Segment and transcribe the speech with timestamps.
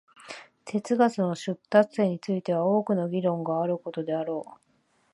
[0.65, 4.61] 哲学の出立点については多くの議論があることであろう。